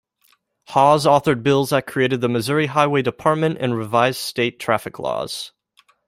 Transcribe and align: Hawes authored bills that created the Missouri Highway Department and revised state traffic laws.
Hawes 0.69 1.05
authored 1.05 1.43
bills 1.43 1.69
that 1.69 1.85
created 1.85 2.21
the 2.21 2.27
Missouri 2.27 2.65
Highway 2.65 3.03
Department 3.03 3.59
and 3.59 3.77
revised 3.77 4.17
state 4.17 4.59
traffic 4.59 4.97
laws. 4.97 5.51